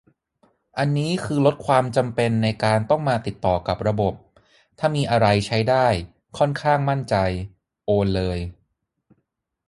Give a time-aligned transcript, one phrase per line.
[0.77, 4.13] อันนี้คือลดความจำเป็นในการต้องมาติดต่อกับระบบ
[4.79, 5.87] ถ้ามีอะไรใช้ได้
[6.37, 7.15] ค่อนข้างมั่นใจ
[7.85, 8.37] โอนเลย